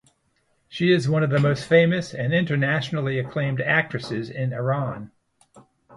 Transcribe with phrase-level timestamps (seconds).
[0.67, 5.11] She is one of the most famous and internationally acclaimed actresses in Iran.